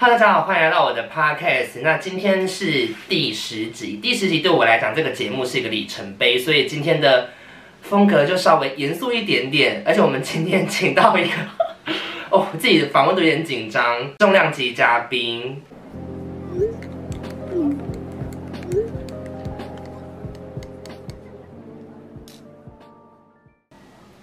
[0.00, 1.82] 哈喽大家好，欢迎来到我的 Podcast。
[1.82, 7.28] 那今天是第十集，第十集对我来讲，这个节目是一个里程碑，所以今天的
[7.82, 9.82] 风格就稍微严肃一点点。
[9.84, 11.34] 而且我们今天请到一个，
[12.32, 15.60] 哦，自己的访问都有点紧张，重量级嘉宾。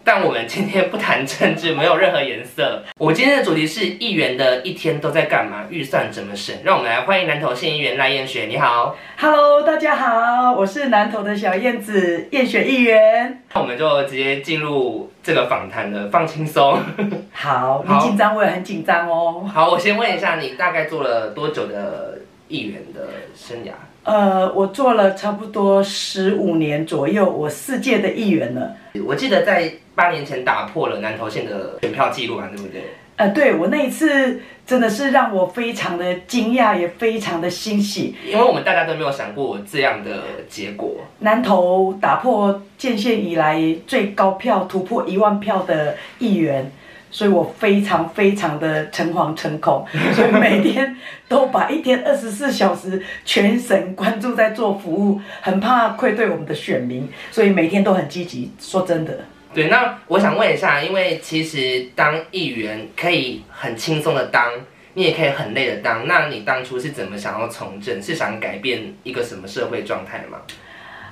[0.07, 2.81] 但我们今天不谈政治，没有任何颜色。
[2.97, 5.65] 我今天的主题是议员的一天都在干嘛？
[5.69, 6.55] 预算怎么省？
[6.63, 8.45] 让我们来欢迎南投县议员赖燕雪。
[8.45, 13.43] 你好，Hello，大家好，我是南投的小燕子，燕雪议员。
[13.53, 16.79] 那我们就直接进入这个访谈了，放轻松。
[17.33, 19.43] 好，你紧张，我也很紧张哦。
[19.53, 23.71] 好，我先问一下，你大概做了多久的议员的生涯？
[24.07, 28.73] 呃，我做了差不多十五年左右，我四届的议员了。
[29.05, 32.83] 我记得在八年前打破了南投县的选票记录啊，对不对？
[33.17, 41.01] 呃，对，我那一次真的是让我非常的惊讶，也非常的欣喜，因为我们大家都没有想过这样的结果。
[41.19, 46.71] 南投打破建县以来最高票，突破一万票的议员。
[47.17, 50.95] 所以我非常非常的诚惶诚恐， 所以每天
[51.27, 58.51] 都把一天二十四小时全神贯注在做服务，很怕愧对我们的选民，所以每天都很积极。
[58.59, 59.67] 说真的，对。
[59.67, 64.51] 那我想问一下，因为其实当议员可以很轻松的当，
[64.93, 66.05] 你也可以很累的当。
[66.05, 67.99] 那你当初是怎么想要从政？
[67.99, 70.37] 是想改变一个什么社会状态吗？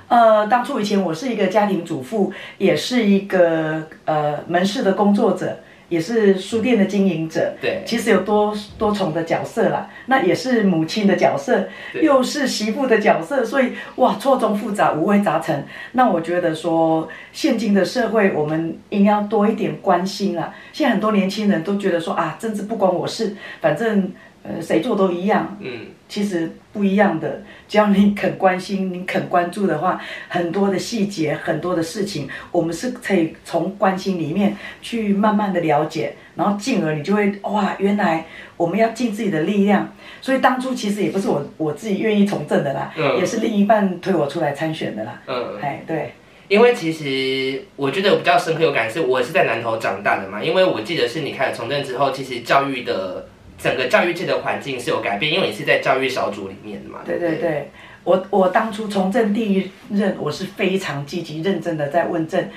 [0.06, 5.58] 呃，当初以前我是一个家庭主妇，也是一个呃门市的工作者。
[5.88, 9.88] 也是书店的经营者，对，其实有多多重的角色啦。
[10.06, 11.68] 那也是母亲的角色，
[12.00, 15.64] 又是媳妇的角色，所以哇，错综复杂，五味杂陈。
[15.92, 20.54] 那我觉得说，现今的社会，我们应该要多一点关心啦。
[20.72, 24.12] 现在很多年轻人都觉得说啊，政治不关我事，反正。
[24.48, 27.42] 呃，谁做都一样，嗯，其实不一样的。
[27.68, 38.24] 只要你肯关心，你肯关注的话，很多的细节，很多的事情，我们是可以从关心里面去慢慢的了解，然后进而你就会哇，原来
[38.56, 39.92] 我们要尽自己的力量。
[40.20, 46.14] 所以当初其实也不是我我自己愿意从政的啦，嗯，也是另一半推我出来参选的啦，嗯，哎，对，
[46.48, 53.28] 因为其实我觉得我比较深刻有感是，我是在南投长大的嘛，因为我记得是你开始从政之后，其实教育的。
[53.58, 57.00] 整个教育界的环境是有改变，因为你是在教育小组里面的嘛。
[57.04, 57.70] 对对对，
[58.04, 62.48] 我我当初从政第一任，我是非常积极认真的在问政，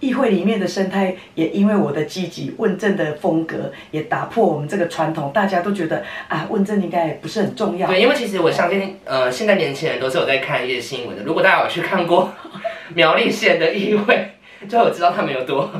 [0.00, 7.86] 议会里面的生态也因为我的积极问政的风格，也打破我们这个传统，大家都觉得啊，问政应该也不是很重要。
[7.86, 11.22] 对，因为其实我相信，呃，现在年轻人都是有在看一些新闻的。
[11.22, 12.32] 如果大家有去看过
[12.94, 14.32] 苗栗县的议会，
[14.68, 15.70] 就有知道他们有多。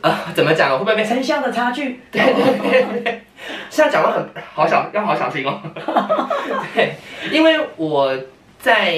[0.00, 0.72] 啊、呃，怎么讲？
[0.72, 2.00] 会不会被城乡的差距？
[2.10, 3.22] 对对对对，
[3.70, 5.60] 现在讲的很好想，要好小心哦。
[6.74, 6.94] 对，
[7.30, 8.12] 因为我
[8.58, 8.94] 在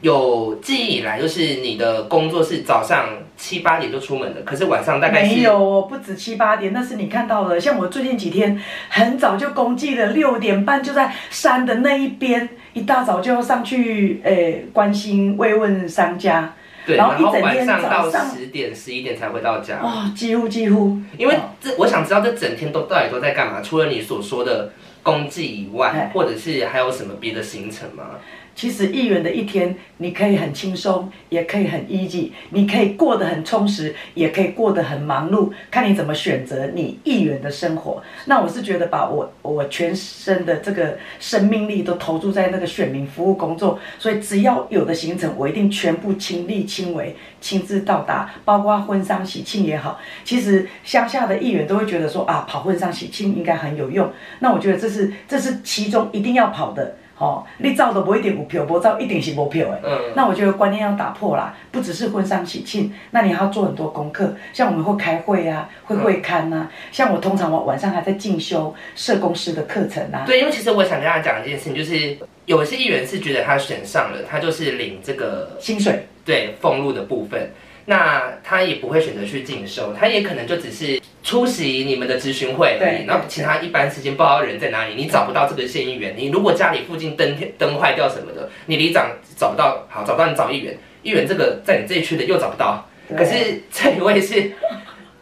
[0.00, 7.60] 有记忆以来，就是你的工作是早上七八点就出门的，可是晚上大概是没有，不止七八点，那是你看到的。
[7.60, 16.54] 像我最近几天很早就公祭了，六点半就在山的那一边，一大早就要上去，诶、欸，关心慰问商家。
[16.88, 19.82] 对，然后晚上到十点、十一点才回到家。
[19.82, 20.98] 哇，几乎几乎。
[21.18, 23.60] 因为这，我想知道这整天都到底都在干嘛？
[23.60, 24.72] 除了你所说的
[25.02, 28.12] 公祭以外，或者是还有什么别的行程吗？
[28.58, 38.02] 其实议员的一天，你可以很轻松，也可以很 easy，你可以过得很充实，也可以过得很忙碌，看你怎么选择你议员的生活。
[38.24, 50.00] 那我是觉得把我我全身的这个生命力都投注在那个选民服务工作，所以只要有的行程，我一定全部亲力亲为，亲自到达，包括婚丧喜庆也好。
[50.24, 54.10] 其实乡下的议员都会觉得说啊，跑婚丧喜庆应该很有用。
[54.40, 56.96] 那我觉得这是这是其中一定要跑的。
[57.18, 59.80] 哦，你照的不一定有票，不照一定是无票的。
[59.84, 70.22] 嗯，那我觉得观念要打破啦，不只是婚丧喜庆，那你还要做很多功课，像我们会开会啊，会会刊啊，嗯、像我通常我晚上还在进修社工师的课程啊。
[70.24, 72.16] 对，因为其实我想跟大家讲一件事情，就是
[72.46, 77.50] 有些议员是觉得他选上了，他就是领这个薪水，对，俸禄的部分。
[77.88, 83.06] 那他也不会选择去进修，他也可能就只是出席你们的咨询会而已。
[83.06, 86.14] 然后其他一般时间不知道人在哪里，你找不到这个县议员。
[86.14, 92.86] 你如果家里附近灯灯坏掉什么的，你里长找不到，好找不到你找议员，议员这个在你这一区的又找不到。
[93.16, 94.52] 可是这一位是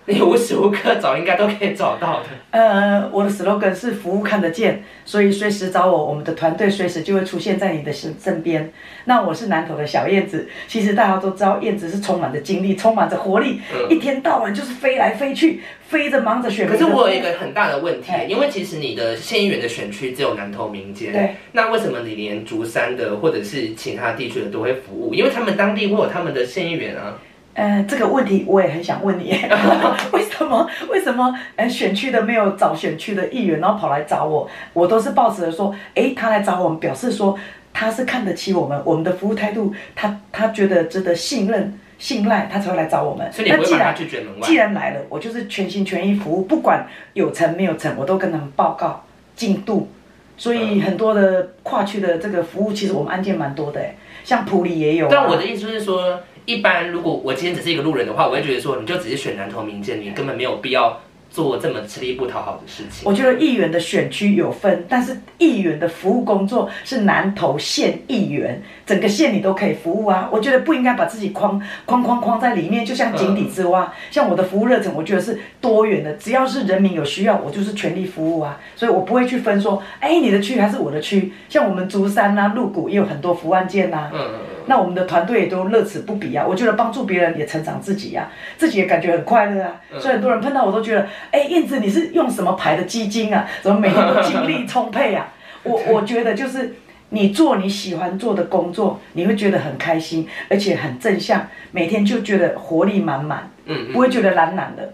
[0.09, 2.27] 你无时无刻找应该都可以找到的。
[2.53, 8.73] 呃，我的 slogan 是服务看得见，所以随时找我，我们的团队随时就会出现在你的身身边。
[9.07, 16.69] 那我是南投的小燕子，其实大家都知道，燕子是充满着精力，充满着活力，嗯、一天到晚就是飞来飞去，飞着忙着选。
[16.69, 25.13] 可是我有一个很大的问题，因为其实你的县议员的选区只有南投民间，对，那为什么你连竹山的或者是其他地区的都会服务？
[25.13, 27.19] 因为他们当地会有他们的县议员啊。
[27.57, 29.31] 呃，这个问题我也很想问你，
[30.13, 34.47] 为什么为什么呃选区的没有找选区的议员，然后跑来找我？
[34.75, 37.35] 我都是抱持着说，哎，他来找我们，表示说
[37.73, 43.33] 他是看得起我们，我们的服务态度，他他觉得值得信任、信赖，他才会来找我们。
[43.33, 44.41] 所以你不会把他拒绝门外。
[44.43, 49.03] 既然来了，我就是全心全意服务，不管有成没有成，我都跟他们报告
[49.35, 49.89] 进度。
[50.37, 53.81] 所以很多的跨区的这个服务，其实我们案件蛮多的，
[54.25, 55.09] 像普里也有啊。
[55.11, 56.21] 但我的意思是说。
[56.47, 60.99] 一般如果我今天只是一个路人的话，我会觉得说，你就只是选南投民间，你根本没有必要。
[61.29, 70.31] 做这么吃力不讨好的事情，我觉得议员的选区有分，但是议员的服务工作是南投县议员，整个县你都可以服务啊。
[70.33, 73.93] 我觉得不应该把自己框框框框在里面，就像井底之蛙。
[74.11, 78.59] 像我的服务热忱，我觉得是多元的，只要是人民有需要，我就是全力服务啊。
[78.75, 81.33] 所以我不会去分说，哎，你的区还是我的区。
[81.51, 84.11] 像我们竹山、啊、鹿谷也有很多服务案件呐、啊。
[84.15, 84.41] 嗯嗯。
[84.67, 86.45] 那我们的团队也都乐此不疲啊。
[86.47, 89.81] 我觉得帮助别人也成长自己呀、啊，自己也感觉很快乐啊。
[89.99, 91.07] 所以很多人碰到我都觉得。
[91.31, 93.49] 哎，燕子，你是用什么牌的基金啊？
[93.63, 95.33] 怎么每天都精力充沛啊？
[95.63, 96.77] 我 我觉得就是
[97.11, 104.93] 你做你喜欢做的工作，你会觉得很开心，而且很正向，每天就觉得活力满满，嗯，不会觉得懒懒的。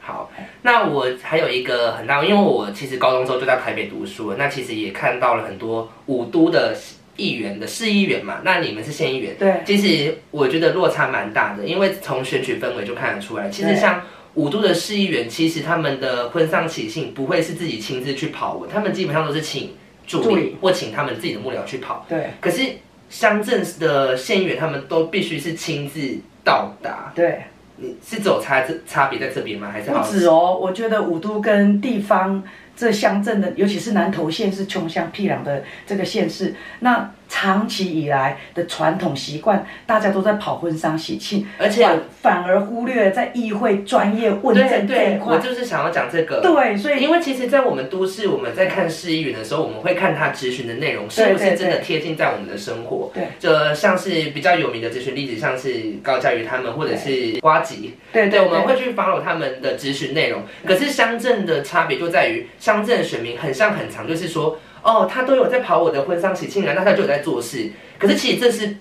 [0.00, 0.30] 好，
[0.60, 6.76] 那我还有一个很大，因为我其实高中时候就在台北读书，那其实也看到了很多五都的
[7.16, 14.02] 议员的市议员嘛，那你们是县议员，对，其实我觉得落差蛮大的，因为从选举氛围就看得出来，其实像。
[14.34, 19.70] 五都的市议员其实他们的婚丧喜庆不会是自己亲自去跑文，他们基本上都是请
[20.08, 22.04] 助理或请他们自己的幕僚去跑。
[22.08, 22.30] 对。
[22.40, 22.64] 可是
[23.08, 26.00] 乡镇的县议员他们都必须是亲自
[26.42, 27.12] 到达。
[27.14, 27.42] 对。
[27.76, 29.70] 你是走差这差别在这边吗？
[29.70, 30.58] 还是不止哦？
[30.60, 32.42] 我觉得五都跟地方
[32.76, 37.12] 这乡镇的，尤其是南投县是穷乡僻壤的这个县市，那。
[37.36, 41.84] 长期以来的传统习惯，大家都在跑婚丧喜庆，而且
[42.22, 45.34] 反而忽略了在议会专业问政这一块。
[45.34, 46.40] 我就是想要讲这个。
[46.40, 53.10] 对，所以因为其实，在我们都市，我们在看市议员的时候，我们会看他咨询的内容是不是真的贴近在我们的生活。
[53.12, 57.94] 对，就像是比较有名的咨询例子，像是高嘉瑜他们，或者是瓜吉。
[58.12, 60.42] 对对，对，我们会去 follow 他们的咨询内容。
[60.64, 64.56] 可是乡镇的差别就在于，乡镇的选民很像很长，就是说。
[64.84, 67.70] 哦，他都有在跑我的婚丧喜庆啊，那他就有在做事。
[67.98, 68.76] 可是其实这是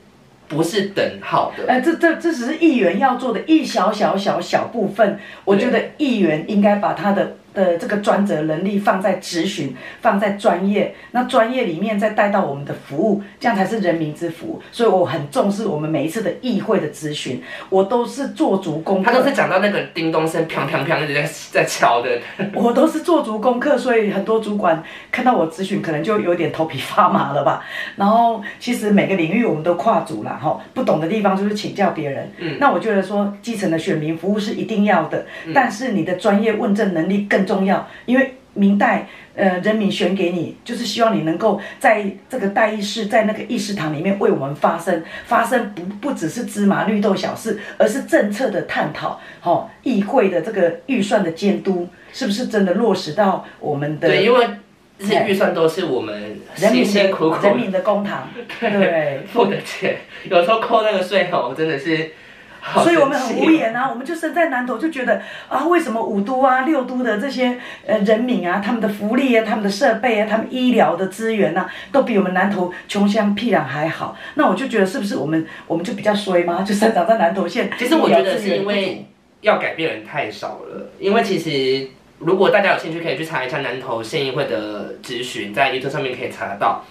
[0.48, 1.66] 不是等号的？
[1.68, 5.18] 哎、呃，这这这只是议员要做的一小小小小部分。
[5.46, 7.38] 我觉得议员应该把他的。
[7.54, 14.60] 的这个专责能力放在咨询，放在专业，那专业里面再带到我们的服务，这样才是人民之福。
[14.72, 19.12] 所以我很重视我们每一次的议会的咨询，我都是做足功课。
[19.12, 22.10] 他都是讲到那个叮咚声，砰砰砰一直在在敲的。
[22.56, 27.64] 我都是做足功课，所以很多主管看到我咨询，可能就有点头皮发麻了吧。
[27.96, 32.32] 然后其实每个领域我们都跨足了哈，不懂的地方就是请教别人。
[32.40, 37.43] 嗯，那我觉得说基层的选民服务是一定要的，嗯、但是你的专业问政能力更。
[37.44, 54.08] 很重要，因为明代呃人民选给你，就是希望你能够在这个代议士，在那个议事堂里面为我们发声，发声不不只是芝麻绿豆小事，而是政策的探讨，好、哦、议会的这个预算的监督，是不是真的落实到我们的？
[54.08, 54.48] 对，因为
[55.00, 58.30] 这些预算都是我们辛辛苦苦人民的公堂，
[58.62, 59.98] 对，付的钱，
[60.30, 62.12] 有时候扣那个税哦，真的是。
[62.82, 74.18] 所以我们很无言啊，我们就生在南投，就觉得啊，为什么五都啊、六都的这些呃人民啊，他们的福利啊、他们的设备啊、他们医疗的资源啊，都比我们南投穷乡僻壤还好。
[74.36, 76.62] 那我就觉得是不是我们我们就比较衰吗？
[76.62, 77.70] 就生长在南投县。
[77.78, 79.06] 其实我觉得是因为
[79.42, 81.90] 要改变人太少了，因为其实
[82.20, 86.82] 如果大家有兴趣，可以去查一下南投县议会的咨询，在 YouTube 上面可以查得到。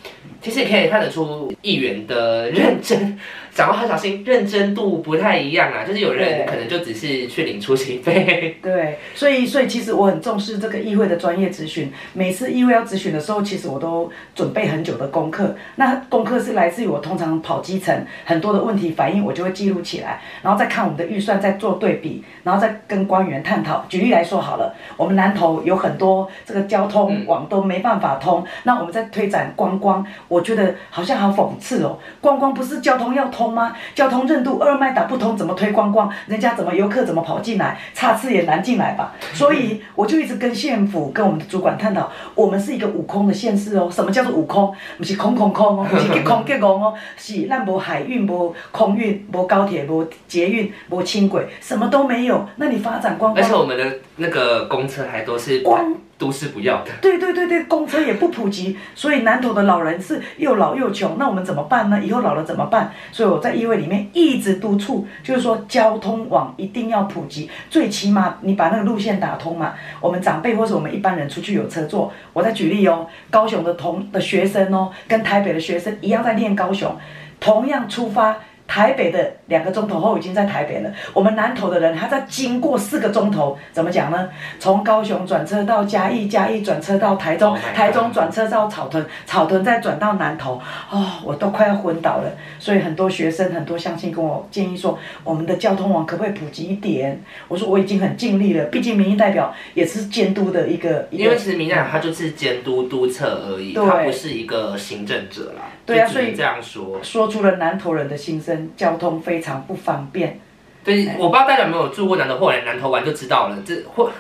[0.43, 3.17] 其实可以看得出议员的认真，
[3.55, 5.85] 讲话很小心，认真度不太一样啊。
[5.85, 8.57] 就是有人可能就只是去领出席费。
[8.61, 11.93] 对，所以所以其实我很重视这个议会的专业咨询。
[12.13, 15.55] 每次议会要咨询的时候，其实我都准备很久的功课。
[15.77, 23.85] 那功课是来自于我通常跑基层，很多的问题反应我就会记录起来，然后再看我们的预算，再做对比，然后再跟官员探讨。
[23.89, 31.99] 举例来说好了，我们们南投有很多这个交通网都没办法通，嗯、那我们在推展观光，我觉得好像好讽刺哦。
[32.21, 33.75] 观光不是交通要通吗？
[33.95, 36.11] 交通任督二脉打不通，怎么推观光？
[36.27, 37.79] 人家怎么游客怎么跑进来？
[37.95, 39.13] 差次也难进来吧？
[39.33, 43.89] 所以我就一直跟县府跟我们的主管探讨，我们是一个五空的县市哦。
[43.91, 44.75] 什么叫做五空？
[44.99, 52.47] 不是空空空哦， 不是结空结空哦，是咱无海运、无空运、无高铁、无捷运、无轻轨，什么都没有。
[52.57, 53.37] 那你发展观光？
[53.37, 56.93] 而且我们的那个公车还都是光都是不要的。
[57.01, 61.17] 对对对对，公车也不普及，所以南投的老人是又老又穷。
[61.19, 62.01] 那我们怎么办呢？
[62.01, 62.93] 以后老了怎么办？
[63.11, 69.75] 所以我在议会里面一直督促，就是说交通网一定要普及，最起码你把那个路线打通嘛。
[70.01, 72.13] 我们长辈或是我们一般人出去有车坐。
[72.33, 76.97] 我再举例哦，高雄的同的学生哦，跟台北的学生一样在念高雄，
[77.41, 78.37] 同样出发。
[78.73, 84.31] 台北的两个钟头后已经在台北了，我们南投的人还在经过四个钟头，怎么讲呢？
[84.59, 90.59] 从高雄转车到嘉义，嘉义转车到台中，台中转车到草屯，草屯再转到南投，
[90.91, 92.33] 哦，我都快要昏倒了。
[92.59, 97.21] 所以很多学生、很多乡亲跟我建议说，我们的交通网可不可以普及一点？
[97.49, 105.63] 我说我已经很尽力了，毕竟民意代表也是监督的一个，因为其实民意代表他就是监督督策而已，他不是一个行政者啦。
[105.85, 108.71] 对啊，所以这样说，说出了南投人的心声。
[108.77, 110.41] 交通非常不方便。
[110.85, 113.63] 对，我不知道大家有没有住过南投，后来南投玩就知道了。
[113.65, 114.11] 这或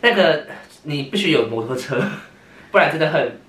[0.00, 0.46] 那个
[0.84, 2.02] 你必须有摩托车，
[2.70, 3.40] 不然真的很。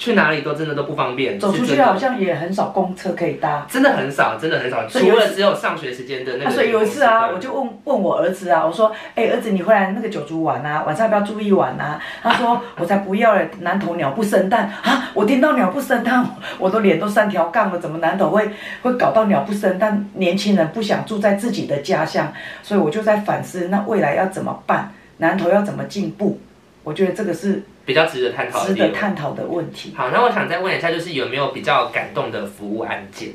[0.00, 6.50] 去哪里都真的都不方便，走出去好像也很少公车可以搭，真的很少，真的很少，除了只有上学时间的那个。
[6.50, 12.00] 所以有一次啊，我就问问我儿子啊，我说，哎，儿子，你回来那个九族玩啊，晚上要不要住一晚啊？
[12.22, 15.10] 他说， 我才不要嘞，南投鸟不生蛋啊！
[15.12, 16.26] 我听到鸟不生蛋，
[16.58, 18.48] 我都脸都三条杠了，怎么南投会
[18.80, 20.08] 会搞到鸟不生蛋？
[20.14, 24.90] 年轻人不想住在自己的家乡，所以我就在反思，那未来要怎么办？
[25.18, 26.40] 南投要怎么进步？
[26.84, 27.62] 我觉得这个是。
[27.84, 29.92] 比较值得探讨，值得探讨的问题。
[29.96, 33.30] 好，那我想再问一下，就是有没有比较感动的服务案件？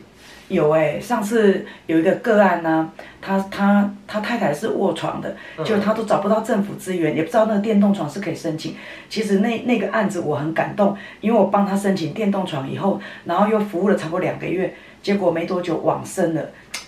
[0.48, 8.76] 有哎、欸，上次有一个个案呢，他他他太太是卧床的，就他都找不到政府资源，也不知道那个电动床是可以申请。
[9.10, 14.72] 其实那那个案子我很感动，因为我帮他申请电动床以后，然后又服务了超过两个月，
[15.02, 16.42] 结果没多久往生了。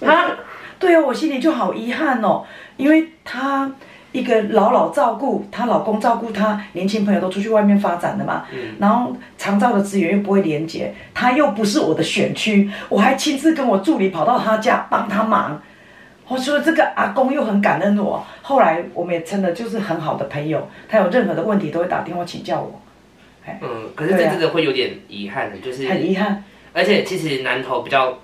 [0.06, 0.38] 啊，
[0.78, 2.44] 对啊，我心里就好遗憾哦，
[2.78, 3.72] 因为他。
[4.14, 15.62] 一个老老照顾她老公，照顾她年轻朋友都出去外面发展了嘛，嗯、然后长照的资源又不会连接，她又不是我的选区，我还亲自跟我助理跑到她家帮她忙。
[16.28, 22.82] 我说这个阿公又很感恩我，后来我们也真的就是很好的朋友，他有任何的问题都会打电话请教我。
[23.62, 26.44] 嗯，可是这真的会有点遗憾的，就是很遗憾。
[26.74, 28.18] 而且其实南投比较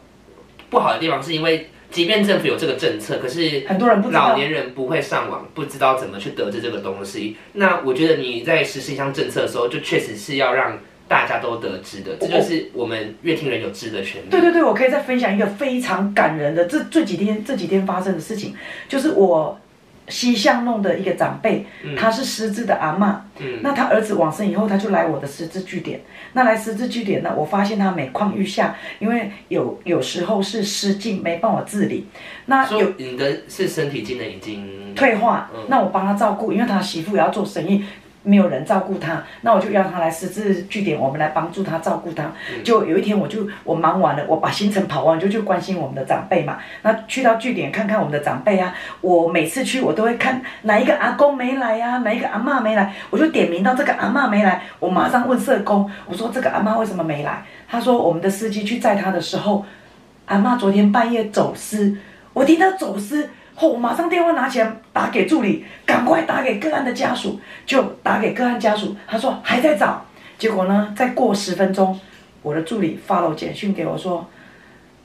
[0.69, 1.69] 不好的地方是因为。
[1.93, 7.38] 即便政府有这个政策，可是很多人不老年人不会上网，不知道怎么去得知这个东西。
[7.53, 14.29] 那我觉得你在实施一项政策的时候，就确实是要让大家都得知的，这就是我们乐听人有知的权利。
[14.29, 18.53] 对对对，我可以再分享一个非常感人的，这这几天这几天发生的事情，
[18.89, 19.59] 就是我。
[20.07, 21.65] 西巷弄的一个长辈，
[21.98, 23.15] 他是失智的阿嬷。
[23.39, 26.01] 嗯，那他儿子往生以后，他就来我的失智据点。
[26.33, 32.07] 那来失智据点呢，我发现他每况愈下，因为有有时候是失禁，没办法自理。
[32.45, 37.83] 那有你的是身体机能已经退化，嗯、那我帮他照顾，因为他媳妇也要做生意。
[38.24, 42.32] 没有人照顾他，那我就让他来私自据点，我们来帮助他照顾他。
[42.63, 46.58] 就有一天，我就我忙完了，我把行程跑完，就去关心我们的长辈嘛。
[46.82, 57.44] 那去到据点看看我们的长辈啊，我每次去我都会看哪一个阿公没来呀、啊，哪一个阿嬷没来，我就点名到这个阿嬷没来，我马上问社工，我说这个阿嬷为什么没来？
[57.68, 59.65] 他说我们的司机去载他的时候，
[60.27, 61.98] 阿嬷昨天半夜走失，
[62.32, 63.30] 我听到走失。
[63.55, 68.95] 后、哦、我马上电话拿起来打给助理，赶快打给个案的家属，就打给个案家属。
[69.07, 70.05] 他说还在找，
[70.38, 72.00] 结果呢，再过十分钟，
[72.41, 74.27] 我的助理发了简讯给我说，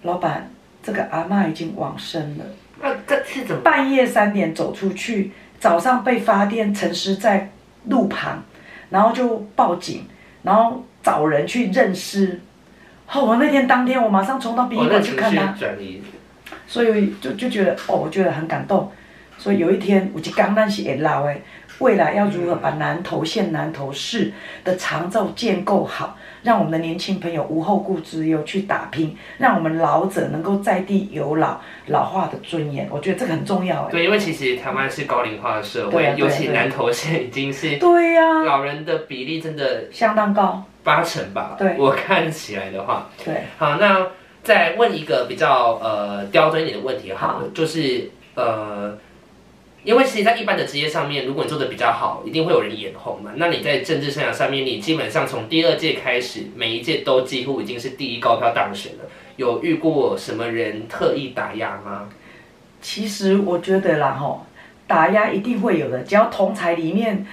[0.02, 0.50] 老板，
[0.82, 2.44] 这个阿妈已经往生了。
[2.80, 3.62] 那这是怎么？
[3.62, 7.50] 半夜三点走出去，早上被发电沉尸在
[7.84, 8.42] 路旁，
[8.88, 10.06] 然后就报警，
[10.42, 12.40] 然后找人去认尸。
[13.06, 15.54] 后、哦、我那天当天，我马上冲到殡仪馆去看他。
[16.68, 18.92] 所以就就觉得哦，我觉得很感动。
[19.36, 21.40] 所以有一天，我就刚刚是会老诶，
[21.78, 24.32] 未来要如何把南投县、南投市
[24.64, 32.88] 的长照建构好，让我们的年轻朋友无后顾之忧去打拼，让我们老者能够在地有老老化的尊严。
[32.90, 33.92] 我觉得这个很重要诶。
[33.92, 41.54] 对，因为其实台湾是高龄化的社会，尤其南投县已经是对呀，老人的比例真的相当高，八成吧。
[41.56, 43.44] 对，我看起来的话，对。
[43.56, 44.04] 好，那。
[44.48, 48.96] 再问一个比较呃刁钻一点的问题，哈，就是呃，
[49.84, 53.30] 因为其实，在一般的职业上面，如果你做的比较好，一定会有人眼红嘛。
[53.36, 59.04] 那你在政治生涯上面，你基本上从第二届开始，每一届都几乎已经是第一高票当选了。
[59.36, 62.08] 有遇过什么人特意打压吗？
[62.80, 64.46] 其实我觉得啦，吼，
[64.86, 66.02] 打压一定会有的。
[66.04, 67.26] 只要同侪里面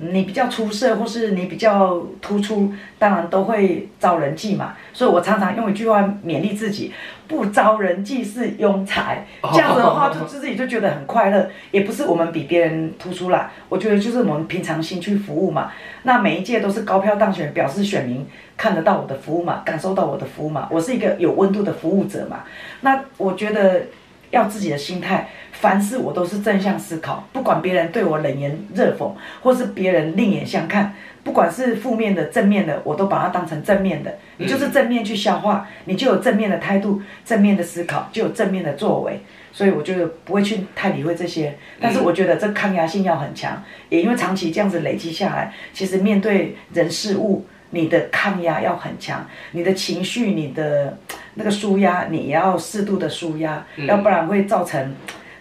[0.00, 4.74] 你比较出色，或是你比较突出，当然都会招人忌嘛。
[4.92, 6.92] 所以我常常用一句话勉励自己：
[7.26, 9.26] 不招人忌是庸才。
[9.52, 11.50] 这样子的话，就自己就觉得很快乐。
[11.72, 15.72] 也不是我们比别人突出啦，我觉得就是我们平常心去服务嘛。
[16.04, 18.24] 那每一届都是高票当选，表示选民
[18.56, 20.68] 看得到我的服务嘛，感受到我的服务嘛。
[20.70, 22.44] 我是一个有温度的服务者嘛。
[22.82, 23.82] 那我觉得。
[24.30, 29.10] 要自己的心态，凡事我都是正向思考，不管别人对我冷言热讽，
[29.42, 30.94] 或是别人另眼相看，
[31.24, 34.18] 不管是负面的、正面的，我都把它当成正面的。
[34.36, 39.20] 你就是正面去消化，你就有正面的态度、正面的思考，就有正面的作为。
[39.50, 47.44] 所以我觉得不会去太理会这些，但是我觉得这抗压性要很强，也因为长期这样子累积下来，其实面对人事物。
[47.70, 50.96] 你的抗压要很强，你的情绪、你的
[51.34, 54.94] 那个舒压，你也要适度的舒压，嗯，要不然会造成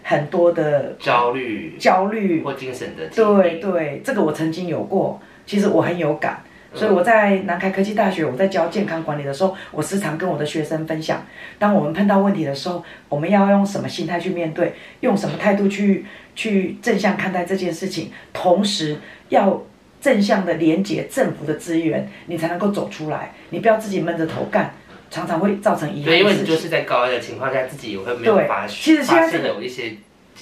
[0.04, 3.08] 很多的焦虑、焦虑或精神的。
[3.08, 6.42] 对对，这个我曾经有过，其实我很有感，
[6.74, 11.26] 所以我在南开科技大学，我在教健康管理的时候，我时常跟我的学生分享，
[11.58, 16.06] 当我们碰到问题的时候，我们要用什么心态去面对，用什么态度去
[16.36, 18.98] 去正向看待这件事情，同时
[19.30, 19.64] 要。
[20.00, 23.34] 正向的连接政府的资源，你才能够走出来。
[23.50, 24.74] 你不要自己闷着头干，
[25.10, 26.06] 常常会造成遗憾。
[26.06, 28.78] 对，因为你就是在高压的情况下，自己也会没有发现。
[28.80, 29.96] 其实现在、这个、有一些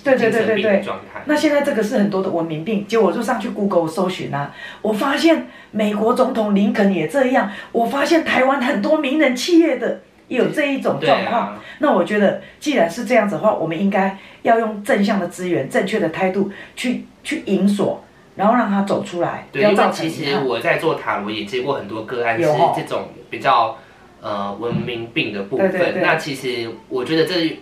[0.03, 1.21] 对对对对对状态。
[1.25, 2.85] 那现在这个是很多的文明病。
[2.85, 7.49] 结果我就上去 Google 搜寻啊，我发现美国总统林肯也这样。
[7.71, 11.63] 我发现台湾很多名人企业的也有这一种状况、啊。
[11.79, 18.04] 那我觉得，既然是这样子的话，我们应该要用正向的资源、正确的态度去去引锁。
[18.35, 19.47] 然后让他走出来。
[19.51, 23.77] 对，因为其实我在做塔罗也接过很多个案，是这种比较
[24.21, 25.71] 呃文明病的部分。
[25.71, 26.01] 对对对。
[26.01, 27.59] 那其实我觉得这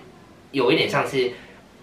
[0.51, 1.31] 有一点像是，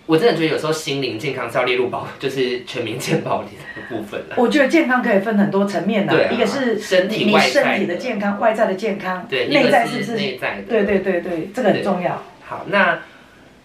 [0.07, 4.21] 我真的觉得有时候心灵健康是要列入保，就是全民健保里的部分。
[4.37, 10.17] 我觉得健康可以分很多层面的，啊，一个是身体外，身体的健康，外在的健康，对，内在是不是？
[10.17, 10.63] 内在的。
[10.63, 12.23] 对对对对，这个很重要。
[12.45, 12.99] 好，那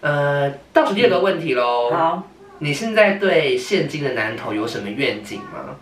[0.00, 1.90] 呃，倒数第二个问题喽。
[1.90, 2.22] 好。
[2.58, 5.76] 你现在对现今的南投有什么愿景吗？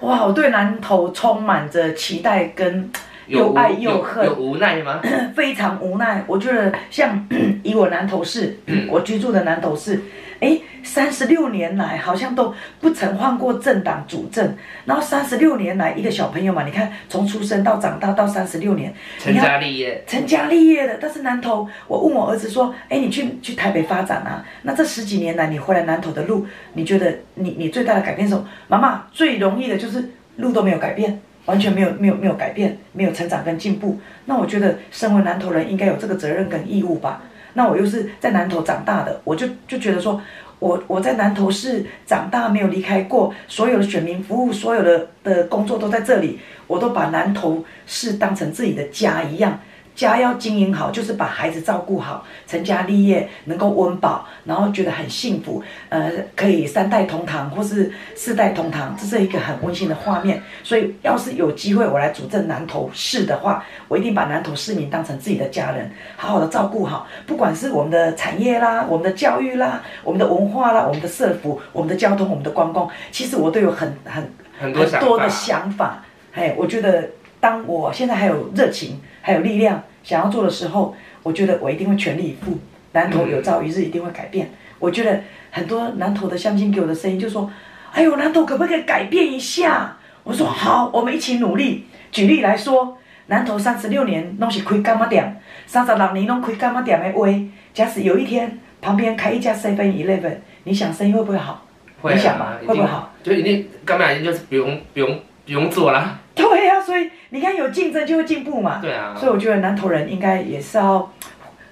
[0.00, 2.88] 哇，我对南投充满着期待跟
[3.26, 5.00] 又爱又恨，有，有无奈吗？
[5.34, 6.22] 非常无奈。
[6.26, 7.26] 我觉得像
[7.64, 8.56] 以我南投市，
[8.88, 10.00] 我居住的南投市。
[10.40, 10.56] 哎，
[10.88, 20.96] 三十六年来好像都不曾换过政党主政，然后三十六年来一个小朋友嘛，你看从出生到长大到三十六年，成家立业，成家立业的。
[20.98, 24.42] 但是南投，我问我儿子说，哎，你去去台北发展啊？
[24.62, 28.48] 那这十几年来你回来南投的路，你觉得你你最大的改变是什么？
[28.66, 30.02] 妈妈最容易的就是
[30.36, 34.00] 路都没有改变，完全没有没有没有改变，没有成长跟进步。
[34.24, 37.22] 那我觉得身为南投人应该有这个责任跟义务吧。
[37.54, 40.20] 那我又是在南投长大的，我就就觉得说，
[40.58, 49.60] 我我在南投市长大，没有离开过，所有的选民服务，所有的的工作都在这里，我都把南投市当成自己的家一样。
[49.98, 60.40] 家要经营好，就是把孩子照顾好，成家立业，能够温饱，然后觉得很幸福，呃，可以三代同堂或是四代同堂，这是一个很温馨的画面。
[60.62, 76.04] 所以，要是有机会我来主政南投市的话，我一定把南投市民当成自己的家人，好好的照顾好，不管是我们的产业啦，我们的教育啦，我们的文化啦，我们的社福，我们的交通，我们的观光，其实我都有很很很多很多的想法。
[76.34, 77.08] 哎，我觉得
[77.40, 79.82] 当我现在还有热情，还有力量。
[80.02, 82.58] 想要做的时候，我觉得我一定会全力以赴。
[82.92, 84.50] 南投有朝一日一定会改变。
[84.78, 85.20] 我觉得
[85.50, 87.50] 很多南投的乡亲给我的声音就说
[87.92, 92.96] ：“哎呦，南投可不可以改变一下？”我说：“好，我们一起努力。”举例来说，
[93.26, 97.28] 南投三十六年拢是开干妈店，三十六年拢开干妈店的话，
[97.74, 101.66] 假使有一天旁边开一家 Seven Eleven，你想生意会不会好？
[102.00, 103.12] 会啊，你想嘛，会不会好？
[103.22, 106.18] 就一定柑仔店就是不用不用不用做了。
[106.38, 108.78] 对呀、啊，所以你看有竞争就会进步嘛。
[108.80, 109.14] 对啊。
[109.18, 111.12] 所以我觉得南投人应该也是要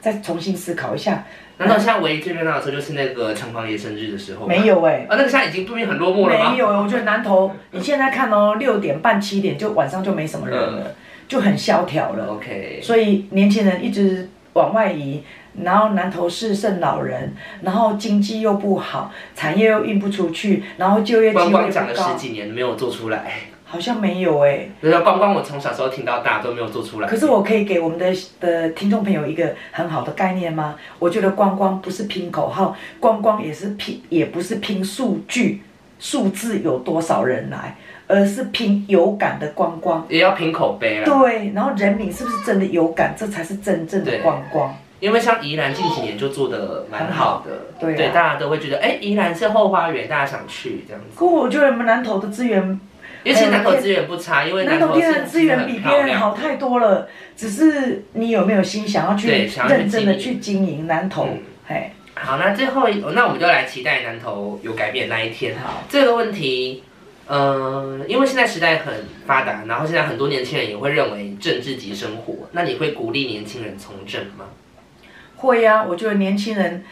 [0.01, 1.25] 再重新思考一下。
[1.59, 4.47] 难道现在唯一最热闹的时候就是那个城隍爷生日的时候？
[4.47, 5.07] 没有哎、欸。
[5.09, 6.51] 啊，那个现在已经度命很落寞了吗？
[6.51, 10.95] 没有，我觉得南投你现在看哦，六点半七点就晚上就没什么人了，嗯、
[11.27, 12.27] 就很萧条了。
[12.27, 12.79] OK。
[12.83, 15.23] 所以年轻人一直往外移，
[15.63, 21.59] 然后南投市剩老人，然后经济又不好，产业又运不出去，然后就业机会又不高。
[21.59, 23.33] 光光讲了十几年没有做出来。
[23.67, 24.71] 好像没有哎、欸。
[24.81, 27.09] 比如说观光，我从小时候听到大都没有做出来。
[27.09, 30.77] 可是我可以给我们的的听众朋友一个很好的概念吗？
[30.99, 35.63] 我觉得光光不是拼口号，光光也是拼，也不是拼数据，
[35.99, 37.77] 数字有多少人来，
[38.07, 41.05] 而是拼有感的观光，也要拼口碑啊。
[41.05, 44.75] 对，然后人民是不是真的有感，这才是真正的观光。
[44.99, 51.19] 因为像宜兰近几年就做的蛮好的，对、啊、对，大家都会觉得，哎，宜兰是后花园，大家想去这样子。
[51.19, 52.81] 可我觉得我们南投的资源，
[53.27, 54.95] 尤其南投资源不差，因为南投
[55.27, 57.09] 资源比别人好太多了。
[57.37, 61.29] 只是你有没有心想要去认真的去经营南投？
[61.67, 65.57] 哎、嗯，好，那最后那我们就来期待南投有改变那一天。
[65.59, 66.85] 好，这个问题，
[67.27, 68.95] 嗯、呃，因为现在时代很
[69.27, 74.45] 发达，然后现在很多年轻人也会认为政治即生活，那你会鼓励年轻人从政吗？
[75.35, 76.85] 会呀、啊，我觉得年轻人，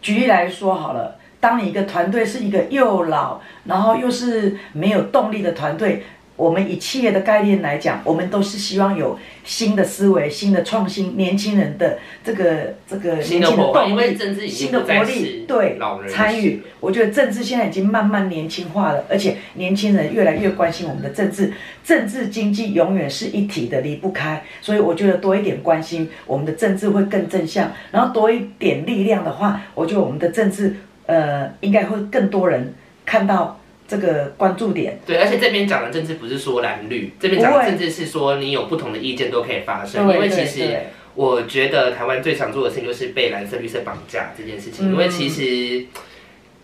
[0.00, 6.02] 举例来说好了，当你一个团队是一个又老，然后又是没有动力的团队。
[6.36, 15.78] 我们以企业的概念来讲，我们都是希望有新的思维、新的创新，年轻人的这个这个年轻的动力、新的活力，对
[16.08, 16.62] 参与。
[16.80, 21.52] 我觉得政治现在已经慢慢年轻化了，而且年轻人越来越关心我们的政治，
[21.84, 24.42] 政治经济永远是一体的，离不开。
[24.62, 30.74] 所以我觉得多一点关心，我们的政治会更正向；然后多一点力量的话，我觉得我们的政治
[31.06, 33.60] 呃应该会更多人看到。
[33.86, 40.10] 这个关注点对，而且这边讲的政治不是说蓝绿，这边讲的政治是说你有不同的意见都可以发生。
[40.10, 40.74] 因为其实
[41.14, 44.90] 我觉得台湾最常做的事情就是被蓝色绿色绑架这件事情。
[44.90, 45.84] 嗯、因为其实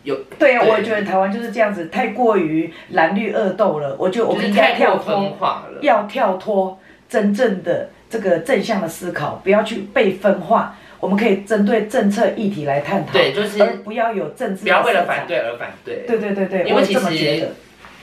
[0.02, 3.94] 有对啊，我也觉得台湾就是这样子，太过于蓝绿恶斗了。
[3.98, 5.36] 我觉得我们应该跳脱，
[5.82, 10.74] 要跳脱真正的这个正向的思考，不要去被分化。
[11.00, 16.04] 我们可以针对政策议题来探讨，对，就是而不要有政治，不要为了反对而反对。
[16.06, 17.48] 对对对对，因为其实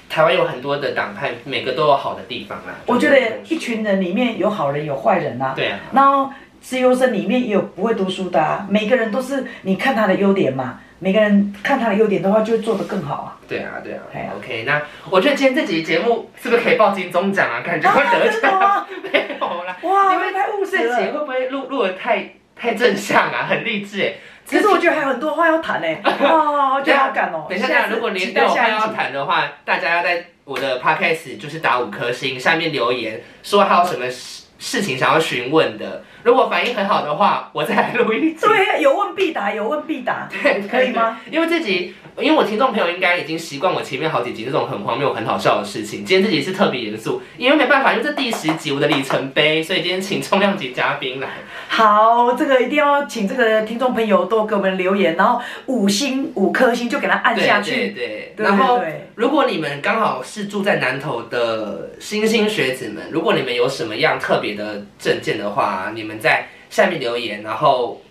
[0.10, 2.74] 台湾有很多的党派，每个都有好的地方啊。
[2.88, 5.54] 我觉得一群人里面有好人有坏人啊。
[5.56, 5.80] 对啊。
[5.94, 8.66] 然后自由生里面也有不会读书的啊。
[8.70, 10.80] 每个人都是你看他的优点嘛。
[11.00, 13.38] 每个人看他的优点的话，就会做得更好啊。
[13.48, 14.00] 对啊对啊。
[14.12, 14.82] 啊 OK，那
[15.12, 17.62] 我觉得今天这集节目是不是可以报金钟奖啊？
[17.62, 18.88] 感觉会得奖。
[19.14, 19.78] 没有啦。
[19.84, 20.98] 哇，你们太务实了。
[20.98, 22.32] 会不会录录的太？
[22.60, 24.14] 太正向啊，很励志哎！
[24.46, 25.88] 其实我觉得还有很多话要谈呢。
[26.22, 27.46] 哇，我觉好感哦。
[27.50, 36.04] 等一下，如果您有话要谈的话，大家要在我的 podcast 就是打五颗星，下面留言说还有什么事事情想要询问的。
[36.24, 38.46] 如果反应很好的话，我再来录一集。
[38.46, 40.28] 对，有问必答，有问必答。
[40.32, 41.20] 对，可以吗？
[41.32, 41.94] 因为这集。
[42.20, 51.28] 因为我听众朋友应该已经习惯我前面好几集这种很荒谬、很好笑的事情，今天这集是特别严肃，因为没办法，因为这第十集我的里程碑，所以今天请重量级嘉宾来。
[51.68, 57.72] 好，这个一定要请这个听众朋友多给我们留言，然后五星五颗星就给他按下去。
[57.72, 58.46] 对对对。
[58.48, 58.82] 然后，
[59.14, 68.02] 如果你们刚好是住在南投的新兴学子们，如果你们有什么样特别的证件的话，你们在下面留言，然后。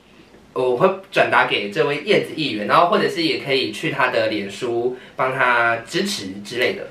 [0.59, 6.85] 我会转达给这位叶子议员，然后或者是也可以去他的脸书帮他支持之类的。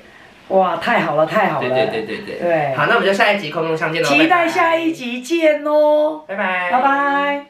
[0.54, 1.68] 哇，太好了，太好了！
[1.68, 2.38] 对对对对对。
[2.38, 4.08] 对，好，那我们就下一集空中相见喽！
[4.08, 7.46] 期待下一集见哦，拜拜，拜拜。